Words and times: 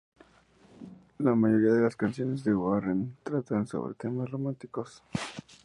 La 1.19 1.35
mayoría 1.35 1.73
de 1.73 1.81
las 1.83 1.95
canciones 1.95 2.43
de 2.43 2.55
Warren 2.55 3.17
tratan 3.23 3.67
sobre 3.67 3.93
temas 3.93 4.31
románticos. 4.31 5.03